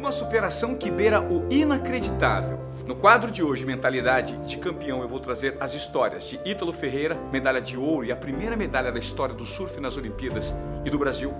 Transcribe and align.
Uma 0.00 0.12
superação 0.12 0.74
que 0.74 0.90
beira 0.90 1.20
o 1.20 1.46
inacreditável. 1.50 2.58
No 2.86 2.96
quadro 2.96 3.30
de 3.30 3.42
hoje, 3.42 3.66
Mentalidade 3.66 4.34
de 4.46 4.56
Campeão, 4.56 5.02
eu 5.02 5.08
vou 5.08 5.20
trazer 5.20 5.58
as 5.60 5.74
histórias 5.74 6.26
de 6.26 6.40
Ítalo 6.42 6.72
Ferreira, 6.72 7.18
medalha 7.30 7.60
de 7.60 7.76
ouro 7.76 8.06
e 8.06 8.10
a 8.10 8.16
primeira 8.16 8.56
medalha 8.56 8.90
da 8.90 8.98
história 8.98 9.34
do 9.34 9.44
surf 9.44 9.78
nas 9.78 9.98
Olimpíadas 9.98 10.54
e 10.86 10.90
do 10.90 10.98
Brasil, 10.98 11.34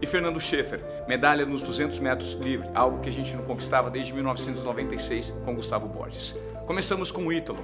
e 0.00 0.06
Fernando 0.06 0.40
Schaefer, 0.40 0.80
medalha 1.06 1.44
nos 1.44 1.62
200 1.62 1.98
metros 1.98 2.32
livre, 2.32 2.70
algo 2.74 3.00
que 3.00 3.10
a 3.10 3.12
gente 3.12 3.36
não 3.36 3.44
conquistava 3.44 3.90
desde 3.90 4.14
1996 4.14 5.34
com 5.44 5.54
Gustavo 5.54 5.86
Borges. 5.86 6.34
Começamos 6.64 7.10
com 7.10 7.26
o 7.26 7.30
Ítalo. 7.30 7.62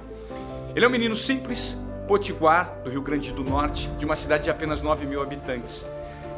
Ele 0.75 0.85
é 0.85 0.87
um 0.87 0.91
menino 0.91 1.15
simples, 1.15 1.75
potiguar, 2.07 2.79
do 2.83 2.91
Rio 2.91 3.01
Grande 3.01 3.33
do 3.33 3.43
Norte, 3.43 3.89
de 3.97 4.05
uma 4.05 4.15
cidade 4.15 4.43
de 4.43 4.51
apenas 4.51 4.83
9 4.83 5.07
mil 5.07 5.19
habitantes 5.19 5.83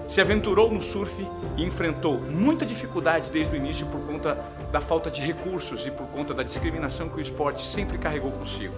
se 0.08 0.22
aventurou 0.22 0.72
no 0.72 0.82
surf 0.82 1.28
e 1.58 1.64
enfrentou 1.64 2.20
muita 2.20 2.66
dificuldade 2.66 3.32
desde 3.32 3.54
o 3.54 3.58
início 3.58 3.86
por 3.88 4.02
conta 4.02 4.38
da 4.72 4.80
falta 4.80 5.10
de 5.10 5.22
recursos 5.22 5.86
e 5.86 5.92
por 5.92 6.08
conta 6.08 6.34
da 6.34 6.44
discriminação 6.44 7.10
que 7.10 7.18
o 7.18 7.22
esporte 7.22 7.66
sempre 7.66 7.98
carregou 7.98 8.32
consigo. 8.32 8.76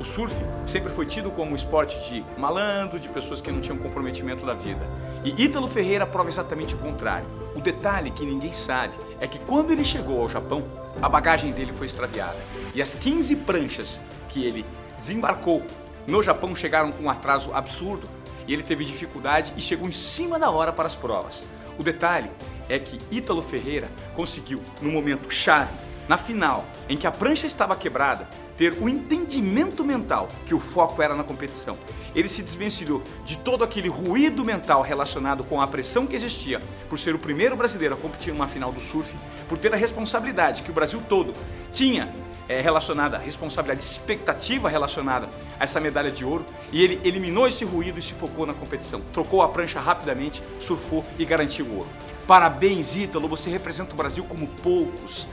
O 0.00 0.04
surf 0.04 0.34
sempre 0.66 0.90
foi 0.90 1.06
tido 1.06 1.30
como 1.30 1.52
um 1.52 1.54
esporte 1.54 2.00
de 2.08 2.24
malandro, 2.36 2.98
de 2.98 3.08
pessoas 3.08 3.40
que 3.40 3.52
não 3.52 3.60
tinham 3.60 3.78
comprometimento 3.78 4.44
da 4.44 4.54
vida. 4.54 4.84
E 5.22 5.44
Ítalo 5.44 5.68
Ferreira 5.68 6.06
prova 6.06 6.28
exatamente 6.28 6.74
o 6.74 6.78
contrário. 6.78 7.26
O 7.54 7.60
detalhe 7.60 8.10
que 8.10 8.26
ninguém 8.26 8.52
sabe 8.52 8.94
é 9.20 9.28
que 9.28 9.38
quando 9.38 9.70
ele 9.70 9.84
chegou 9.84 10.20
ao 10.20 10.28
Japão, 10.28 10.64
a 11.00 11.08
bagagem 11.08 11.52
dele 11.52 11.72
foi 11.72 11.86
extraviada. 11.86 12.38
E 12.74 12.82
as 12.82 12.94
15 12.96 13.36
pranchas 13.36 14.00
que 14.28 14.44
ele 14.44 14.64
desembarcou 14.96 15.62
no 16.08 16.22
Japão 16.22 16.56
chegaram 16.56 16.90
com 16.90 17.04
um 17.04 17.10
atraso 17.10 17.52
absurdo 17.54 18.08
e 18.46 18.52
ele 18.52 18.62
teve 18.62 18.84
dificuldade 18.84 19.52
e 19.56 19.60
chegou 19.60 19.88
em 19.88 19.92
cima 19.92 20.38
da 20.38 20.50
hora 20.50 20.72
para 20.72 20.86
as 20.86 20.94
provas. 20.94 21.44
O 21.78 21.82
detalhe 21.82 22.30
é 22.68 22.78
que 22.78 22.98
Ítalo 23.10 23.42
Ferreira 23.42 23.90
conseguiu, 24.14 24.60
no 24.80 24.90
momento 24.90 25.30
chave, 25.30 25.72
na 26.08 26.16
final, 26.18 26.64
em 26.88 26.96
que 26.96 27.06
a 27.06 27.10
prancha 27.10 27.46
estava 27.46 27.74
quebrada, 27.74 28.28
ter 28.56 28.76
o 28.80 28.88
entendimento 28.88 29.84
mental 29.84 30.28
que 30.46 30.54
o 30.54 30.60
foco 30.60 31.02
era 31.02 31.14
na 31.14 31.24
competição. 31.24 31.76
Ele 32.14 32.28
se 32.28 32.42
desvencilhou 32.42 33.02
de 33.24 33.36
todo 33.38 33.64
aquele 33.64 33.88
ruído 33.88 34.44
mental 34.44 34.82
relacionado 34.82 35.42
com 35.42 35.60
a 35.60 35.66
pressão 35.66 36.06
que 36.06 36.14
existia 36.14 36.60
por 36.88 36.98
ser 36.98 37.14
o 37.14 37.18
primeiro 37.18 37.56
brasileiro 37.56 37.94
a 37.94 37.98
competir 37.98 38.32
numa 38.32 38.46
final 38.46 38.70
do 38.70 38.80
surf, 38.80 39.16
por 39.48 39.58
ter 39.58 39.74
a 39.74 39.76
responsabilidade 39.76 40.62
que 40.62 40.70
o 40.70 40.74
Brasil 40.74 41.02
todo 41.08 41.34
tinha 41.72 42.12
é, 42.48 42.60
relacionada, 42.60 43.18
responsabilidade, 43.18 43.82
expectativa 43.82 44.68
relacionada 44.68 45.28
a 45.58 45.64
essa 45.64 45.80
medalha 45.80 46.10
de 46.10 46.24
ouro 46.24 46.44
e 46.72 46.82
ele 46.82 47.00
eliminou 47.04 47.46
esse 47.48 47.64
ruído 47.64 47.98
e 47.98 48.02
se 48.02 48.12
focou 48.12 48.46
na 48.46 48.54
competição. 48.54 49.00
Trocou 49.12 49.42
a 49.42 49.48
prancha 49.48 49.80
rapidamente, 49.80 50.42
surfou 50.60 51.04
e 51.18 51.24
garantiu 51.24 51.66
o 51.66 51.76
ouro. 51.78 51.88
Parabéns, 52.26 52.96
Ítalo, 52.96 53.28
você 53.28 53.50
representa 53.50 53.92
o 53.92 53.96
Brasil 53.96 54.24
como 54.24 54.46
poucos. 54.46 55.26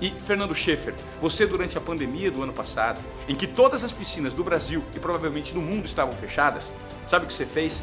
E 0.00 0.10
Fernando 0.10 0.54
Schaefer, 0.54 0.94
você 1.20 1.44
durante 1.44 1.76
a 1.76 1.80
pandemia 1.80 2.30
do 2.30 2.42
ano 2.42 2.52
passado, 2.52 3.00
em 3.28 3.34
que 3.34 3.48
todas 3.48 3.82
as 3.82 3.90
piscinas 3.90 4.32
do 4.32 4.44
Brasil 4.44 4.82
e 4.94 4.98
provavelmente 4.98 5.52
do 5.52 5.60
mundo 5.60 5.86
estavam 5.86 6.12
fechadas, 6.12 6.72
sabe 7.06 7.24
o 7.24 7.28
que 7.28 7.34
você 7.34 7.44
fez? 7.44 7.82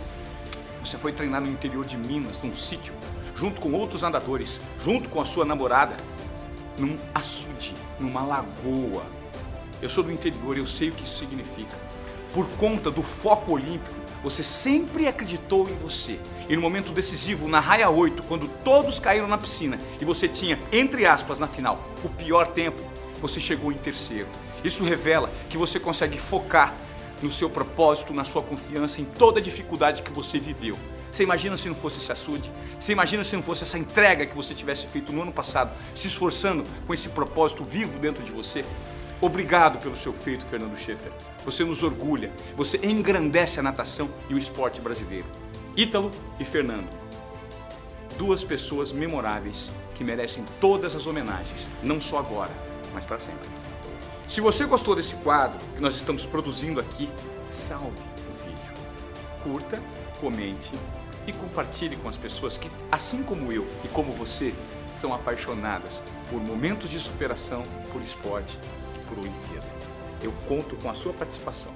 Você 0.84 0.98
foi 0.98 1.12
treinar 1.12 1.42
no 1.42 1.50
interior 1.50 1.84
de 1.84 1.98
Minas, 1.98 2.42
num 2.42 2.54
sítio, 2.54 2.94
junto 3.36 3.60
com 3.60 3.74
outros 3.74 4.02
nadadores, 4.02 4.62
junto 4.82 5.10
com 5.10 5.20
a 5.20 5.26
sua 5.26 5.44
namorada, 5.44 5.98
num 6.78 6.98
açude, 7.14 7.74
numa 8.00 8.24
lagoa. 8.24 9.04
Eu 9.82 9.90
sou 9.90 10.04
do 10.04 10.12
interior, 10.12 10.58
eu 10.58 10.66
sei 10.66 10.90
o 10.90 10.92
que 10.92 11.04
isso 11.04 11.20
significa. 11.20 11.78
Por 12.34 12.48
conta 12.58 12.90
do 12.92 13.02
foco 13.02 13.54
olímpico, 13.54 13.96
você 14.24 14.42
sempre 14.42 15.08
acreditou 15.08 15.70
em 15.70 15.76
você. 15.76 16.20
E 16.50 16.56
no 16.56 16.62
momento 16.62 16.92
decisivo, 16.92 17.48
na 17.48 17.60
raia 17.60 17.90
8, 17.90 18.24
quando 18.24 18.48
todos 18.64 19.00
caíram 19.00 19.28
na 19.28 19.38
piscina 19.38 19.80
e 20.02 20.06
você 20.06 20.28
tinha, 20.28 20.60
entre 20.72 21.06
aspas, 21.06 21.40
na 21.40 21.48
final, 21.48 21.80
o 22.04 22.10
pior 22.10 22.48
tempo, 22.48 22.80
você 23.22 23.40
chegou 23.40 23.72
em 23.72 23.78
terceiro. 23.78 24.28
Isso 24.64 24.84
revela 24.84 25.32
que 25.50 25.58
você 25.58 25.80
consegue 25.80 26.20
focar 26.20 26.74
no 27.22 27.32
seu 27.32 27.50
propósito, 27.50 28.14
na 28.14 28.24
sua 28.24 28.42
confiança, 28.42 29.02
em 29.02 29.06
toda 29.06 29.40
a 29.40 29.44
dificuldade 29.44 30.02
que 30.02 30.12
você 30.12 30.40
viveu. 30.40 30.78
Você 31.12 31.24
imagina 31.24 31.56
se 31.56 31.70
não 31.70 31.76
fosse 31.76 32.00
esse 32.00 32.12
açude? 32.12 32.52
Você 32.78 32.92
imagina 32.92 33.24
se 33.24 33.36
não 33.36 33.44
fosse 33.44 33.64
essa 33.64 33.78
entrega 33.78 34.26
que 34.26 34.36
você 34.36 34.54
tivesse 34.54 34.86
feito 34.86 35.14
no 35.14 35.22
ano 35.22 35.32
passado, 35.32 35.72
se 35.96 36.08
esforçando 36.08 36.66
com 36.86 36.94
esse 36.94 37.10
propósito 37.10 37.64
vivo 37.64 37.98
dentro 38.00 38.22
de 38.22 38.32
você? 38.32 38.66
Obrigado 39.22 39.80
pelo 39.80 39.96
seu 39.96 40.12
feito, 40.12 40.46
Fernando 40.46 40.78
Schaefer. 40.78 41.12
Você 41.46 41.64
nos 41.64 41.84
orgulha, 41.84 42.32
você 42.56 42.78
engrandece 42.84 43.60
a 43.60 43.64
natação 43.64 44.10
e 44.30 44.34
o 44.34 44.38
esporte 44.38 44.82
brasileiro. 44.82 45.26
Ítalo 45.78 46.12
e 46.38 46.44
Fernando. 46.44 46.90
Duas 48.18 48.44
pessoas 48.44 48.92
memoráveis 48.92 49.72
que 49.94 50.04
merecem 50.04 50.44
todas 50.60 50.96
as 50.96 51.08
homenagens, 51.08 51.70
não 51.82 52.02
só 52.02 52.20
agora, 52.20 52.52
mas 52.94 53.06
para 53.06 53.20
sempre. 53.20 53.48
Se 54.28 54.42
você 54.42 54.66
gostou 54.66 54.96
desse 54.96 55.16
quadro 55.18 55.60
que 55.76 55.82
nós 55.82 55.96
estamos 55.96 56.26
produzindo 56.26 56.80
aqui, 56.80 57.08
salve 57.52 57.86
o 57.88 58.44
vídeo, 58.44 58.74
curta, 59.44 59.80
comente 60.20 60.72
e 61.28 61.32
compartilhe 61.32 61.96
com 61.96 62.10
as 62.10 62.18
pessoas 62.18 62.58
que, 62.58 62.70
assim 62.92 63.22
como 63.24 63.52
eu 63.52 63.68
e 63.84 63.88
como 63.88 64.12
você, 64.14 64.54
são 64.96 65.14
apaixonadas 65.14 66.02
por 66.30 66.42
momentos 66.42 66.90
de 66.90 67.00
superação, 67.00 67.64
por 67.94 68.02
esporte 68.02 68.58
e 68.96 69.06
por 69.06 69.20
Olimpíada. 69.20 69.68
Eu 70.24 70.34
conto 70.48 70.76
com 70.78 70.90
a 70.90 70.94
sua 70.96 71.14
participação. 71.14 71.72